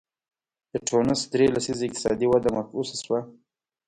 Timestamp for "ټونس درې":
0.87-1.45